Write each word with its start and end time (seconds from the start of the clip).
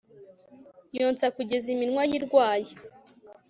Yonsa 0.97 1.25
kugeza 1.35 1.67
iminwa 1.73 2.03
ye 2.09 2.15
irwaye 2.19 2.71